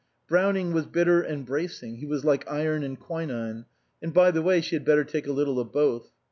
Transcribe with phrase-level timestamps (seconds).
[0.27, 3.65] Browning was bitter and bracing, he was like iron and quinine,
[4.01, 6.09] and by the way she had better take a little of both.